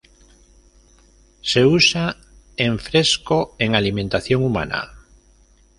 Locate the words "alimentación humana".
3.75-4.95